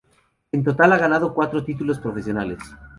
En 0.51 0.63
total 0.63 0.93
ha 0.93 0.97
ganado 0.97 1.31
cuatro 1.35 1.63
títulos 1.63 1.99
profesionales. 1.99 2.57